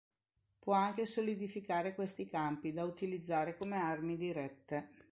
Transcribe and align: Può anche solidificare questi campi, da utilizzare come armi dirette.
Può 0.57 0.73
anche 0.73 1.05
solidificare 1.05 1.93
questi 1.93 2.25
campi, 2.25 2.73
da 2.73 2.83
utilizzare 2.85 3.55
come 3.55 3.75
armi 3.75 4.17
dirette. 4.17 4.89